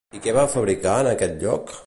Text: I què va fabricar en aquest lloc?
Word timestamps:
I 0.19 0.21
què 0.21 0.31
va 0.37 0.45
fabricar 0.53 0.95
en 1.03 1.11
aquest 1.13 1.39
lloc? 1.47 1.75